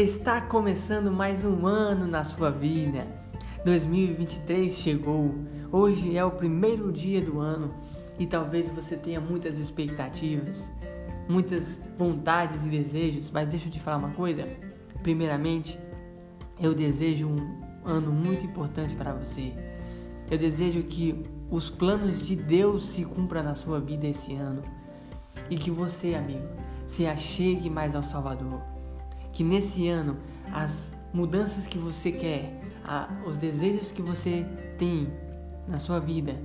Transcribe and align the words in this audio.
Está 0.00 0.40
começando 0.40 1.12
mais 1.12 1.44
um 1.44 1.66
ano 1.66 2.06
na 2.06 2.24
sua 2.24 2.50
vida. 2.50 3.06
2023 3.66 4.72
chegou. 4.72 5.34
Hoje 5.70 6.16
é 6.16 6.24
o 6.24 6.30
primeiro 6.30 6.90
dia 6.90 7.20
do 7.20 7.38
ano 7.38 7.74
e 8.18 8.26
talvez 8.26 8.66
você 8.70 8.96
tenha 8.96 9.20
muitas 9.20 9.58
expectativas, 9.58 10.66
muitas 11.28 11.78
vontades 11.98 12.64
e 12.64 12.68
desejos, 12.70 13.30
mas 13.30 13.50
deixa 13.50 13.68
eu 13.68 13.72
te 13.72 13.78
falar 13.78 13.98
uma 13.98 14.12
coisa. 14.12 14.48
Primeiramente, 15.02 15.78
eu 16.58 16.74
desejo 16.74 17.28
um 17.28 17.60
ano 17.84 18.10
muito 18.10 18.46
importante 18.46 18.94
para 18.94 19.12
você. 19.12 19.52
Eu 20.30 20.38
desejo 20.38 20.82
que 20.84 21.22
os 21.50 21.68
planos 21.68 22.26
de 22.26 22.36
Deus 22.36 22.88
se 22.88 23.04
cumpram 23.04 23.42
na 23.42 23.54
sua 23.54 23.78
vida 23.78 24.06
esse 24.06 24.34
ano 24.34 24.62
e 25.50 25.58
que 25.58 25.70
você, 25.70 26.14
amigo, 26.14 26.48
se 26.86 27.06
achegue 27.06 27.68
mais 27.68 27.94
ao 27.94 28.02
Salvador. 28.02 28.69
Que 29.32 29.44
nesse 29.44 29.88
ano 29.88 30.16
as 30.52 30.90
mudanças 31.12 31.66
que 31.66 31.78
você 31.78 32.12
quer, 32.12 32.60
a, 32.84 33.08
os 33.26 33.36
desejos 33.36 33.90
que 33.92 34.02
você 34.02 34.46
tem 34.78 35.12
na 35.66 35.78
sua 35.78 36.00
vida 36.00 36.36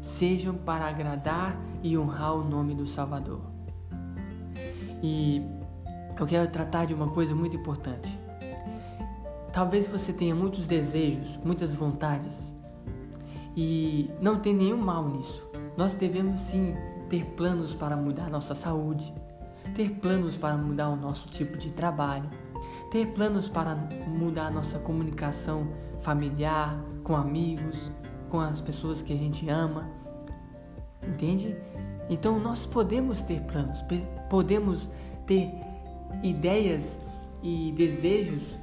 sejam 0.00 0.54
para 0.54 0.86
agradar 0.86 1.58
e 1.82 1.96
honrar 1.96 2.34
o 2.34 2.44
nome 2.44 2.74
do 2.74 2.86
Salvador. 2.86 3.40
E 5.02 5.42
eu 6.18 6.26
quero 6.26 6.50
tratar 6.50 6.86
de 6.86 6.94
uma 6.94 7.08
coisa 7.08 7.34
muito 7.34 7.56
importante. 7.56 8.18
Talvez 9.52 9.86
você 9.86 10.12
tenha 10.12 10.34
muitos 10.34 10.66
desejos, 10.66 11.38
muitas 11.44 11.74
vontades, 11.74 12.52
e 13.56 14.10
não 14.20 14.38
tem 14.38 14.54
nenhum 14.54 14.76
mal 14.76 15.08
nisso. 15.08 15.44
Nós 15.76 15.94
devemos 15.94 16.40
sim 16.40 16.74
ter 17.08 17.24
planos 17.36 17.74
para 17.74 17.96
mudar 17.96 18.28
nossa 18.28 18.54
saúde, 18.54 19.12
ter 19.78 19.90
planos 19.90 20.36
para 20.36 20.56
mudar 20.56 20.88
o 20.88 20.96
nosso 20.96 21.28
tipo 21.28 21.56
de 21.56 21.70
trabalho, 21.70 22.28
ter 22.90 23.06
planos 23.12 23.48
para 23.48 23.76
mudar 24.08 24.50
nossa 24.50 24.76
comunicação 24.76 25.68
familiar, 26.00 26.76
com 27.04 27.14
amigos, 27.14 27.92
com 28.28 28.40
as 28.40 28.60
pessoas 28.60 29.00
que 29.00 29.12
a 29.12 29.16
gente 29.16 29.48
ama. 29.48 29.88
Entende? 31.06 31.56
Então 32.10 32.40
nós 32.40 32.66
podemos 32.66 33.22
ter 33.22 33.40
planos, 33.42 33.84
podemos 34.28 34.90
ter 35.28 35.48
ideias 36.24 36.98
e 37.40 37.72
desejos 37.78 38.58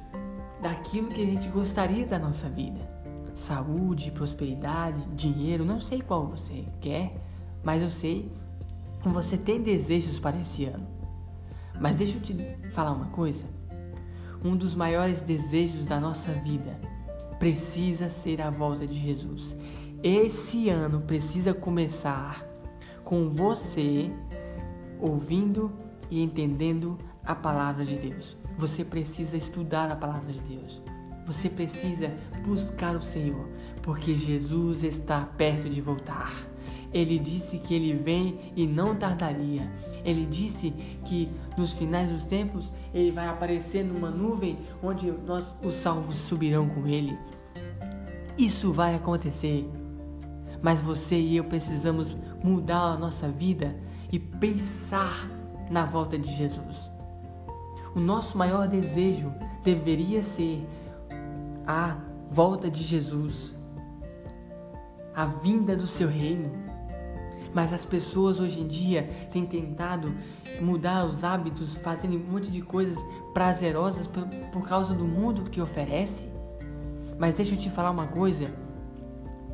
daquilo 0.60 1.08
que 1.08 1.22
a 1.22 1.26
gente 1.26 1.48
gostaria 1.48 2.04
da 2.04 2.18
nossa 2.18 2.46
vida. 2.46 2.86
Saúde, 3.34 4.10
prosperidade, 4.10 5.02
dinheiro, 5.14 5.64
não 5.64 5.80
sei 5.80 6.02
qual 6.02 6.26
você 6.26 6.66
quer, 6.78 7.16
mas 7.64 7.82
eu 7.82 7.90
sei 7.90 8.30
que 9.02 9.08
você 9.08 9.38
tem 9.38 9.62
desejos 9.62 10.20
para 10.20 10.38
esse 10.38 10.66
ano. 10.66 10.95
Mas 11.80 11.96
deixa 11.96 12.16
eu 12.16 12.20
te 12.20 12.34
falar 12.72 12.92
uma 12.92 13.06
coisa. 13.06 13.44
Um 14.44 14.56
dos 14.56 14.74
maiores 14.74 15.20
desejos 15.20 15.84
da 15.84 15.98
nossa 15.98 16.32
vida 16.32 16.78
precisa 17.38 18.08
ser 18.08 18.40
a 18.40 18.50
volta 18.50 18.86
de 18.86 18.98
Jesus. 18.98 19.56
Esse 20.02 20.68
ano 20.68 21.00
precisa 21.00 21.52
começar 21.52 22.44
com 23.04 23.30
você 23.30 24.10
ouvindo 25.00 25.72
e 26.10 26.22
entendendo 26.22 26.98
a 27.24 27.34
palavra 27.34 27.84
de 27.84 27.96
Deus. 27.96 28.36
Você 28.58 28.84
precisa 28.84 29.36
estudar 29.36 29.90
a 29.90 29.96
palavra 29.96 30.32
de 30.32 30.40
Deus. 30.40 30.82
Você 31.26 31.50
precisa 31.50 32.12
buscar 32.44 32.94
o 32.94 33.02
Senhor, 33.02 33.48
porque 33.82 34.14
Jesus 34.14 34.84
está 34.84 35.22
perto 35.22 35.68
de 35.68 35.80
voltar. 35.80 36.32
Ele 36.92 37.18
disse 37.18 37.58
que 37.58 37.74
ele 37.74 37.94
vem 37.94 38.52
e 38.54 38.66
não 38.66 38.94
tardaria. 38.94 39.70
Ele 40.06 40.24
disse 40.24 40.70
que 41.04 41.28
nos 41.58 41.72
finais 41.72 42.08
dos 42.08 42.24
tempos 42.24 42.72
ele 42.94 43.10
vai 43.10 43.26
aparecer 43.26 43.84
numa 43.84 44.08
nuvem 44.08 44.56
onde 44.80 45.10
nós 45.10 45.52
os 45.64 45.74
salvos 45.74 46.14
subirão 46.14 46.68
com 46.68 46.86
ele. 46.86 47.18
Isso 48.38 48.72
vai 48.72 48.94
acontecer. 48.94 49.68
Mas 50.62 50.80
você 50.80 51.18
e 51.18 51.36
eu 51.36 51.44
precisamos 51.44 52.16
mudar 52.42 52.92
a 52.92 52.96
nossa 52.96 53.28
vida 53.28 53.74
e 54.12 54.20
pensar 54.20 55.28
na 55.68 55.84
volta 55.84 56.16
de 56.16 56.32
Jesus. 56.36 56.88
O 57.92 57.98
nosso 57.98 58.38
maior 58.38 58.68
desejo 58.68 59.32
deveria 59.64 60.22
ser 60.22 60.64
a 61.66 61.96
volta 62.30 62.70
de 62.70 62.84
Jesus, 62.84 63.52
a 65.12 65.26
vinda 65.26 65.74
do 65.74 65.86
seu 65.88 66.08
reino. 66.08 66.65
Mas 67.56 67.72
as 67.72 67.86
pessoas 67.86 68.38
hoje 68.38 68.60
em 68.60 68.66
dia 68.66 69.08
têm 69.32 69.46
tentado 69.46 70.14
mudar 70.60 71.06
os 71.06 71.24
hábitos, 71.24 71.74
fazendo 71.76 72.14
um 72.14 72.32
monte 72.32 72.50
de 72.50 72.60
coisas 72.60 73.02
prazerosas 73.32 74.06
por, 74.06 74.26
por 74.52 74.68
causa 74.68 74.92
do 74.92 75.06
mundo 75.06 75.48
que 75.50 75.58
oferece. 75.58 76.28
Mas 77.18 77.32
deixa 77.32 77.54
eu 77.54 77.58
te 77.58 77.70
falar 77.70 77.92
uma 77.92 78.08
coisa: 78.08 78.52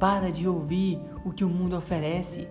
para 0.01 0.33
de 0.33 0.49
ouvir 0.49 1.01
o 1.25 1.31
que 1.31 1.45
o 1.45 1.49
mundo 1.49 1.77
oferece. 1.77 2.49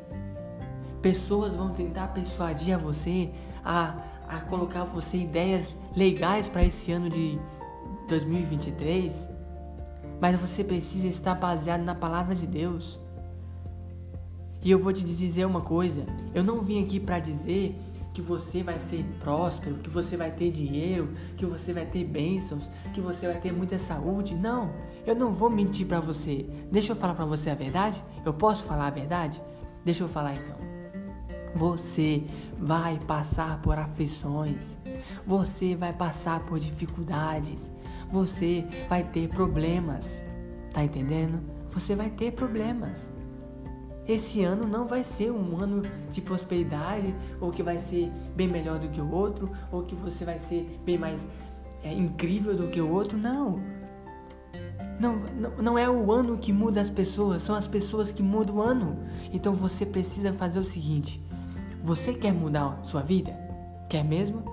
Pessoas 1.01 1.53
vão 1.53 1.72
tentar 1.72 2.07
persuadir 2.13 2.73
a 2.73 2.78
você 2.78 3.29
a, 3.62 3.97
a 4.29 4.39
colocar 4.39 4.85
você 4.85 5.18
ideias 5.18 5.75
legais 5.94 6.47
para 6.47 6.63
esse 6.63 6.94
ano 6.94 7.09
de 7.09 7.38
2023, 8.07 9.28
mas 10.22 10.39
você 10.39 10.63
precisa 10.63 11.07
estar 11.07 11.35
baseado 11.35 11.81
na 11.81 11.94
palavra 11.94 12.33
de 12.33 12.47
Deus. 12.47 13.00
E 14.63 14.69
eu 14.69 14.79
vou 14.79 14.94
te 14.94 15.03
dizer 15.03 15.45
uma 15.45 15.61
coisa: 15.61 16.05
eu 16.33 16.44
não 16.44 16.61
vim 16.61 16.83
aqui 16.83 16.99
para 16.99 17.19
dizer 17.19 17.79
que 18.13 18.22
você 18.22 18.61
vai 18.61 18.79
ser 18.79 19.05
próspero, 19.19 19.77
que 19.77 19.89
você 19.89 20.17
vai 20.17 20.31
ter 20.31 20.51
dinheiro, 20.51 21.13
que 21.38 21.45
você 21.45 21.72
vai 21.72 21.85
ter 21.85 22.03
bênçãos, 22.03 22.69
que 22.94 23.00
você 23.00 23.27
vai 23.27 23.39
ter 23.39 23.51
muita 23.51 23.79
saúde. 23.79 24.35
Não, 24.35 24.71
eu 25.05 25.16
não 25.16 25.33
vou 25.33 25.50
mentir 25.50 25.88
para 25.88 26.00
você. 26.00 26.45
Deixa 26.71 26.91
eu 26.91 26.95
falar 26.95 27.13
para 27.13 27.25
você 27.25 27.50
a 27.50 27.55
verdade? 27.55 28.03
Eu 28.25 28.33
posso 28.33 28.66
falar 28.66 28.88
a 28.88 28.91
verdade? 28.91 29.41
Deixa 29.83 30.03
eu 30.03 30.09
falar 30.09 30.33
então. 30.33 30.59
Você 31.55 32.23
vai 32.57 33.00
passar 33.00 33.61
por 33.61 33.77
aflições. 33.77 34.77
Você 35.25 35.75
vai 35.75 35.94
passar 35.94 36.41
por 36.45 36.59
dificuldades. 36.59 37.71
Você 38.11 38.66
vai 38.88 39.03
ter 39.03 39.29
problemas. 39.29 40.21
Tá 40.73 40.83
entendendo? 40.83 41.41
Você 41.71 41.95
vai 41.95 42.09
ter 42.09 42.31
problemas. 42.31 43.09
Esse 44.11 44.44
ano 44.44 44.67
não 44.67 44.85
vai 44.85 45.05
ser 45.05 45.31
um 45.31 45.57
ano 45.57 45.83
de 46.11 46.19
prosperidade, 46.19 47.16
ou 47.39 47.49
que 47.49 47.63
vai 47.63 47.79
ser 47.79 48.11
bem 48.35 48.45
melhor 48.45 48.77
do 48.77 48.89
que 48.89 48.99
o 48.99 49.09
outro, 49.09 49.49
ou 49.72 49.83
que 49.83 49.95
você 49.95 50.25
vai 50.25 50.38
ser 50.38 50.81
bem 50.83 50.97
mais 50.97 51.23
é, 51.81 51.94
incrível 51.94 52.53
do 52.53 52.67
que 52.67 52.81
o 52.81 52.91
outro. 52.91 53.17
Não. 53.17 53.61
não. 55.00 55.16
Não, 55.16 55.51
não 55.63 55.79
é 55.79 55.89
o 55.89 56.11
ano 56.11 56.38
que 56.38 56.51
muda 56.51 56.81
as 56.81 56.89
pessoas, 56.89 57.41
são 57.41 57.55
as 57.55 57.67
pessoas 57.67 58.11
que 58.11 58.21
mudam 58.21 58.57
o 58.57 58.61
ano. 58.61 58.97
Então 59.31 59.53
você 59.53 59.85
precisa 59.85 60.33
fazer 60.33 60.59
o 60.59 60.66
seguinte: 60.66 61.23
você 61.81 62.13
quer 62.13 62.33
mudar 62.33 62.81
sua 62.83 63.01
vida? 63.01 63.31
Quer 63.89 64.03
mesmo? 64.03 64.44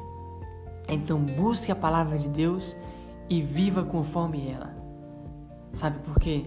Então 0.88 1.18
busque 1.20 1.72
a 1.72 1.76
palavra 1.76 2.16
de 2.16 2.28
Deus 2.28 2.76
e 3.28 3.42
viva 3.42 3.82
conforme 3.82 4.48
ela. 4.48 4.72
Sabe 5.72 5.98
por 5.98 6.14
quê? 6.20 6.46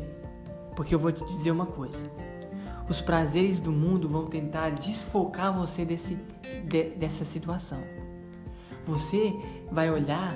Porque 0.78 0.96
eu 0.96 1.00
vou 1.00 1.12
te 1.12 1.26
dizer 1.26 1.52
uma 1.52 1.66
coisa 1.66 2.31
os 2.90 3.02
prazeres 3.02 3.60
do 3.60 3.72
mundo 3.72 4.08
vão 4.10 4.26
tentar 4.26 4.72
desfocar 4.72 5.54
você 5.54 5.86
desse, 5.86 6.18
de, 6.66 6.90
dessa 6.92 7.24
situação. 7.26 7.80
Você 8.86 9.34
vai 9.72 9.90
olhar 9.90 10.36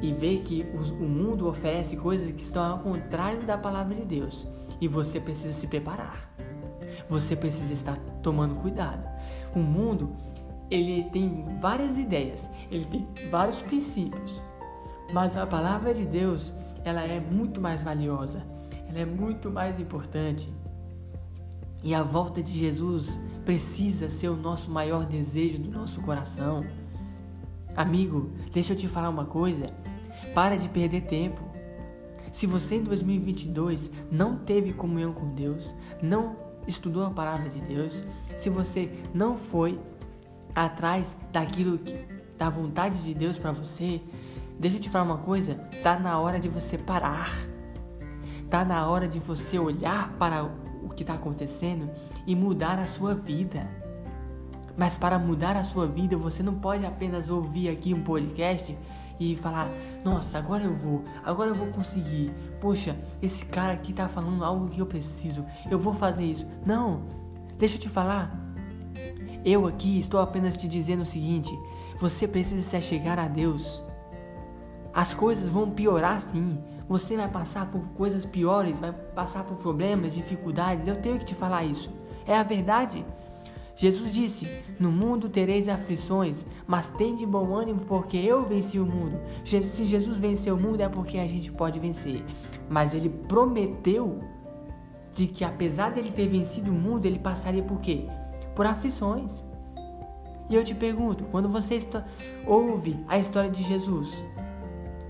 e 0.00 0.12
ver 0.12 0.42
que 0.42 0.66
o, 0.74 1.04
o 1.04 1.08
mundo 1.08 1.48
oferece 1.48 1.96
coisas 1.96 2.30
que 2.32 2.42
estão 2.42 2.72
ao 2.72 2.78
contrário 2.80 3.42
da 3.44 3.56
palavra 3.56 3.94
de 3.94 4.04
Deus. 4.04 4.46
E 4.80 4.86
você 4.86 5.20
precisa 5.20 5.52
se 5.52 5.66
preparar. 5.66 6.28
Você 7.08 7.34
precisa 7.34 7.72
estar 7.72 7.96
tomando 8.22 8.56
cuidado. 8.56 9.08
O 9.54 9.60
mundo, 9.60 10.10
ele 10.70 11.04
tem 11.10 11.44
várias 11.60 11.96
ideias, 11.96 12.48
ele 12.70 12.84
tem 12.84 13.08
vários 13.30 13.60
princípios. 13.62 14.42
Mas 15.12 15.36
a 15.36 15.46
palavra 15.46 15.94
de 15.94 16.04
Deus, 16.04 16.52
ela 16.84 17.02
é 17.02 17.18
muito 17.18 17.60
mais 17.60 17.82
valiosa, 17.82 18.42
ela 18.88 18.98
é 18.98 19.06
muito 19.06 19.50
mais 19.50 19.80
importante. 19.80 20.52
E 21.82 21.94
a 21.94 22.02
volta 22.02 22.42
de 22.42 22.58
Jesus 22.58 23.18
precisa 23.44 24.08
ser 24.08 24.28
o 24.28 24.36
nosso 24.36 24.70
maior 24.70 25.06
desejo 25.06 25.58
do 25.58 25.70
nosso 25.70 26.00
coração. 26.00 26.64
Amigo, 27.76 28.30
deixa 28.52 28.72
eu 28.72 28.76
te 28.76 28.88
falar 28.88 29.08
uma 29.08 29.24
coisa. 29.24 29.66
Para 30.34 30.56
de 30.56 30.68
perder 30.68 31.02
tempo. 31.02 31.40
Se 32.32 32.46
você 32.46 32.76
em 32.76 32.82
2022 32.82 33.90
não 34.10 34.36
teve 34.36 34.72
comunhão 34.72 35.12
com 35.12 35.34
Deus, 35.34 35.74
não 36.02 36.36
estudou 36.66 37.04
a 37.04 37.10
palavra 37.10 37.48
de 37.48 37.60
Deus, 37.60 38.04
se 38.36 38.50
você 38.50 38.90
não 39.14 39.36
foi 39.36 39.80
atrás 40.54 41.16
daquilo 41.32 41.78
que, 41.78 42.04
da 42.36 42.50
vontade 42.50 43.02
de 43.02 43.14
Deus 43.14 43.38
para 43.38 43.52
você, 43.52 44.00
deixa 44.58 44.76
eu 44.76 44.80
te 44.80 44.90
falar 44.90 45.04
uma 45.04 45.18
coisa, 45.18 45.54
tá 45.82 45.98
na 45.98 46.18
hora 46.18 46.38
de 46.38 46.48
você 46.48 46.76
parar. 46.76 47.32
Tá 48.50 48.64
na 48.64 48.88
hora 48.88 49.06
de 49.06 49.18
você 49.18 49.58
olhar 49.58 50.10
para 50.18 50.50
que 50.98 51.04
está 51.04 51.14
acontecendo 51.14 51.88
e 52.26 52.34
mudar 52.34 52.78
a 52.78 52.84
sua 52.84 53.14
vida. 53.14 53.68
Mas 54.76 54.98
para 54.98 55.18
mudar 55.18 55.56
a 55.56 55.64
sua 55.64 55.86
vida, 55.86 56.16
você 56.16 56.42
não 56.42 56.54
pode 56.54 56.84
apenas 56.84 57.30
ouvir 57.30 57.68
aqui 57.68 57.94
um 57.94 58.02
podcast 58.02 58.76
e 59.18 59.36
falar: 59.36 59.70
Nossa, 60.04 60.38
agora 60.38 60.64
eu 60.64 60.74
vou, 60.74 61.04
agora 61.24 61.50
eu 61.50 61.54
vou 61.54 61.68
conseguir. 61.68 62.32
Poxa, 62.60 62.96
esse 63.22 63.44
cara 63.46 63.72
aqui 63.72 63.92
tá 63.92 64.08
falando 64.08 64.44
algo 64.44 64.68
que 64.68 64.80
eu 64.80 64.86
preciso, 64.86 65.44
eu 65.70 65.78
vou 65.78 65.94
fazer 65.94 66.24
isso. 66.24 66.46
Não, 66.66 67.02
deixa 67.56 67.76
eu 67.76 67.80
te 67.80 67.88
falar. 67.88 68.36
Eu 69.44 69.66
aqui 69.66 69.98
estou 69.98 70.20
apenas 70.20 70.56
te 70.56 70.66
dizendo 70.68 71.02
o 71.02 71.06
seguinte: 71.06 71.56
você 72.00 72.26
precisa 72.26 72.62
se 72.62 72.76
achegar 72.76 73.18
a 73.18 73.28
Deus. 73.28 73.82
As 74.92 75.14
coisas 75.14 75.48
vão 75.48 75.70
piorar 75.70 76.20
sim. 76.20 76.58
Você 76.88 77.16
vai 77.16 77.28
passar 77.28 77.70
por 77.70 77.82
coisas 77.96 78.24
piores, 78.24 78.78
vai 78.78 78.92
passar 78.92 79.44
por 79.44 79.56
problemas, 79.58 80.14
dificuldades. 80.14 80.88
Eu 80.88 80.96
tenho 80.96 81.18
que 81.18 81.26
te 81.26 81.34
falar 81.34 81.64
isso. 81.64 81.90
É 82.26 82.36
a 82.36 82.42
verdade. 82.42 83.04
Jesus 83.76 84.12
disse: 84.12 84.50
No 84.80 84.90
mundo 84.90 85.28
tereis 85.28 85.68
aflições, 85.68 86.44
mas 86.66 86.88
tende 86.88 87.24
bom 87.26 87.54
ânimo, 87.54 87.82
porque 87.86 88.16
eu 88.16 88.42
venci 88.44 88.78
o 88.78 88.86
mundo. 88.86 89.20
Se 89.44 89.84
Jesus 89.84 90.18
venceu 90.18 90.56
o 90.56 90.60
mundo, 90.60 90.80
é 90.80 90.88
porque 90.88 91.18
a 91.18 91.26
gente 91.26 91.52
pode 91.52 91.78
vencer. 91.78 92.24
Mas 92.68 92.94
ele 92.94 93.08
prometeu 93.08 94.20
de 95.14 95.26
que, 95.26 95.44
apesar 95.44 95.90
dele 95.90 96.10
ter 96.10 96.26
vencido 96.26 96.70
o 96.70 96.74
mundo, 96.74 97.06
ele 97.06 97.18
passaria 97.18 97.62
por 97.62 97.80
quê? 97.80 98.06
Por 98.56 98.66
aflições. 98.66 99.44
E 100.48 100.54
eu 100.54 100.64
te 100.64 100.74
pergunto: 100.74 101.24
quando 101.24 101.48
você 101.48 101.80
ouve 102.46 102.96
a 103.06 103.18
história 103.18 103.50
de 103.50 103.62
Jesus, 103.62 104.10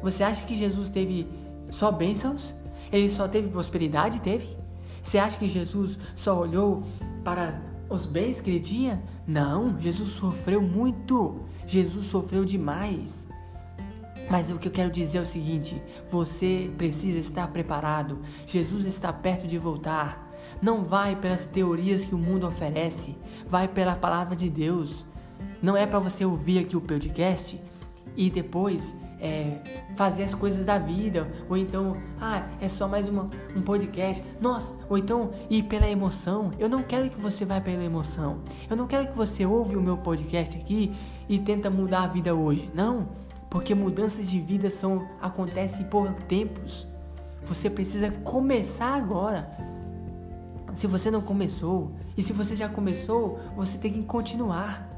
você 0.02 0.24
acha 0.24 0.44
que 0.44 0.54
Jesus 0.54 0.88
teve 0.88 1.26
só 1.70 1.90
bênçãos? 1.90 2.54
Ele 2.92 3.08
só 3.08 3.28
teve 3.28 3.48
prosperidade? 3.48 4.20
Teve? 4.20 4.56
Você 5.02 5.18
acha 5.18 5.38
que 5.38 5.48
Jesus 5.48 5.98
só 6.14 6.38
olhou 6.38 6.82
para 7.24 7.60
os 7.88 8.06
bens 8.06 8.40
que 8.40 8.50
ele 8.50 8.60
tinha? 8.60 9.02
Não, 9.26 9.78
Jesus 9.80 10.10
sofreu 10.10 10.60
muito. 10.60 11.40
Jesus 11.66 12.06
sofreu 12.06 12.44
demais. 12.44 13.26
Mas 14.30 14.50
o 14.50 14.58
que 14.58 14.68
eu 14.68 14.72
quero 14.72 14.90
dizer 14.90 15.18
é 15.18 15.22
o 15.22 15.26
seguinte: 15.26 15.80
você 16.10 16.70
precisa 16.76 17.18
estar 17.18 17.48
preparado. 17.48 18.18
Jesus 18.46 18.86
está 18.86 19.12
perto 19.12 19.46
de 19.46 19.58
voltar. 19.58 20.26
Não 20.60 20.84
vai 20.84 21.16
pelas 21.16 21.46
teorias 21.46 22.04
que 22.04 22.14
o 22.14 22.18
mundo 22.18 22.46
oferece, 22.46 23.16
vai 23.48 23.68
pela 23.68 23.94
palavra 23.94 24.34
de 24.34 24.48
Deus. 24.48 25.04
Não 25.62 25.76
é 25.76 25.86
para 25.86 25.98
você 25.98 26.24
ouvir 26.24 26.58
aqui 26.58 26.76
o 26.76 26.80
podcast 26.80 27.60
e 28.16 28.30
depois 28.30 28.94
é, 29.20 29.58
fazer 29.96 30.24
as 30.24 30.34
coisas 30.34 30.64
da 30.64 30.78
vida, 30.78 31.28
ou 31.48 31.56
então, 31.56 31.96
ah, 32.20 32.46
é 32.60 32.68
só 32.68 32.86
mais 32.86 33.08
uma, 33.08 33.28
um 33.54 33.62
podcast, 33.62 34.22
nossa, 34.40 34.72
ou 34.88 34.96
então 34.96 35.30
ir 35.50 35.64
pela 35.64 35.88
emoção. 35.88 36.50
Eu 36.58 36.68
não 36.68 36.82
quero 36.82 37.10
que 37.10 37.20
você 37.20 37.44
vá 37.44 37.60
pela 37.60 37.82
emoção. 37.82 38.38
Eu 38.68 38.76
não 38.76 38.86
quero 38.86 39.08
que 39.08 39.16
você 39.16 39.44
ouve 39.44 39.76
o 39.76 39.82
meu 39.82 39.96
podcast 39.96 40.56
aqui 40.56 40.94
e 41.28 41.38
tenta 41.38 41.68
mudar 41.68 42.04
a 42.04 42.06
vida 42.06 42.34
hoje. 42.34 42.70
Não, 42.74 43.08
porque 43.50 43.74
mudanças 43.74 44.28
de 44.28 44.40
vida 44.40 44.70
são 44.70 45.08
acontecem 45.20 45.84
por 45.86 46.12
tempos. 46.12 46.86
Você 47.46 47.70
precisa 47.70 48.10
começar 48.10 48.94
agora. 48.94 49.50
Se 50.74 50.86
você 50.86 51.10
não 51.10 51.20
começou, 51.20 51.90
e 52.16 52.22
se 52.22 52.32
você 52.32 52.54
já 52.54 52.68
começou, 52.68 53.40
você 53.56 53.78
tem 53.78 53.92
que 53.92 54.02
continuar. 54.02 54.88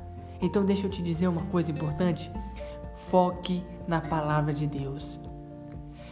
Então 0.43 0.64
deixa 0.64 0.87
eu 0.87 0.90
te 0.90 1.02
dizer 1.02 1.28
uma 1.28 1.43
coisa 1.43 1.70
importante. 1.70 2.31
Foque 3.10 3.64
na 3.88 4.00
palavra 4.00 4.54
de 4.54 4.68
Deus. 4.68 5.18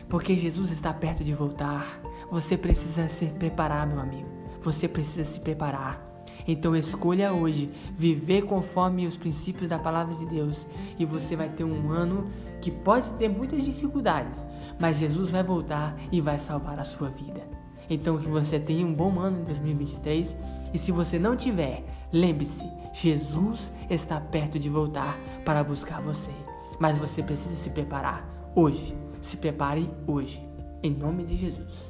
Porque 0.08 0.34
Jesus 0.34 0.72
está 0.72 0.92
perto 0.92 1.22
de 1.22 1.32
voltar. 1.32 2.00
Você 2.28 2.58
precisa 2.58 3.06
se 3.06 3.26
preparar, 3.26 3.86
meu 3.86 4.00
amigo. 4.00 4.28
Você 4.64 4.88
precisa 4.88 5.22
se 5.22 5.38
preparar. 5.38 6.04
Então 6.46 6.74
escolha 6.74 7.32
hoje 7.32 7.70
viver 7.96 8.42
conforme 8.42 9.06
os 9.06 9.16
princípios 9.16 9.68
da 9.68 9.78
palavra 9.78 10.14
de 10.16 10.26
Deus 10.26 10.66
e 10.98 11.04
você 11.04 11.36
vai 11.36 11.48
ter 11.50 11.62
um 11.62 11.92
ano 11.92 12.30
que 12.60 12.70
pode 12.70 13.08
ter 13.12 13.28
muitas 13.28 13.64
dificuldades, 13.64 14.44
mas 14.80 14.96
Jesus 14.96 15.30
vai 15.30 15.42
voltar 15.42 15.94
e 16.10 16.20
vai 16.20 16.38
salvar 16.38 16.78
a 16.80 16.84
sua 16.84 17.10
vida. 17.10 17.42
Então 17.88 18.18
que 18.18 18.28
você 18.28 18.58
tenha 18.58 18.86
um 18.86 18.94
bom 18.94 19.20
ano 19.20 19.40
em 19.40 19.44
2023 19.44 20.36
e 20.72 20.78
se 20.78 20.90
você 20.90 21.18
não 21.18 21.36
tiver, 21.36 21.84
lembre-se, 22.12 22.64
Jesus 22.94 23.72
está 23.88 24.20
perto 24.20 24.58
de 24.58 24.68
voltar 24.68 25.16
para 25.44 25.62
buscar 25.62 26.00
você. 26.00 26.32
Mas 26.78 26.98
você 26.98 27.22
precisa 27.22 27.56
se 27.56 27.70
preparar 27.70 28.50
hoje. 28.54 28.96
Se 29.20 29.36
prepare 29.36 29.90
hoje. 30.06 30.40
Em 30.82 30.90
nome 30.94 31.24
de 31.24 31.36
Jesus. 31.36 31.87